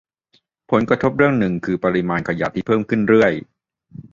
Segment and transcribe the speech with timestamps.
[0.71, 3.33] ผลกระทบเรื่องหนึ่งคือปริมาณขยะที่เพิ่มขึ้นเรื่อย